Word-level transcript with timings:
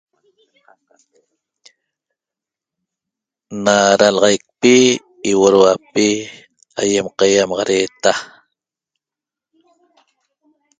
Na 3.63 3.75
dalaxaicpi 3.99 4.75
ýiuodhuapi 5.29 6.05
aýem 6.81 7.07
qaiaiamaxadeeta 7.17 8.11